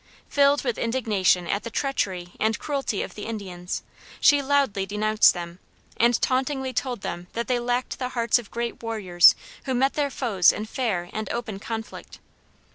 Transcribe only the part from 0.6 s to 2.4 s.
with indignation at the treachery